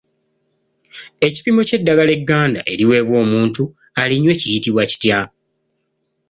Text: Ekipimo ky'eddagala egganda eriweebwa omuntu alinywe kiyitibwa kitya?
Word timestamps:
Ekipimo 1.27 1.61
ky'eddagala 1.67 2.11
egganda 2.17 2.61
eriweebwa 2.71 3.15
omuntu 3.25 3.63
alinywe 4.01 4.33
kiyitibwa 4.41 4.83
kitya? 4.91 5.19